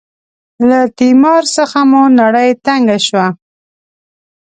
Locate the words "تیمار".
0.97-1.43